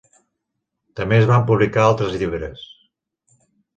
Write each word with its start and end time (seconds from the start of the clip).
També 0.99 1.19
es 1.19 1.29
van 1.33 1.45
publicar 1.51 1.85
altres 1.91 2.19
llibres. 2.23 2.65